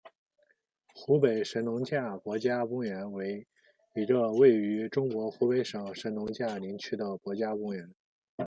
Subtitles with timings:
[0.95, 3.45] 湖北神农架国家公园为
[3.93, 7.87] 一个位于中国湖北省神农架林区的国家公园。